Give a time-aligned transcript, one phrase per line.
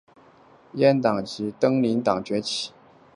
[0.73, 2.71] 阉党及东林党崛起。